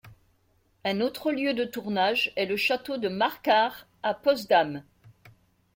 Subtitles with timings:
[0.83, 4.81] Un autre lieu de tournage est le château de Marquardt à Potsdam.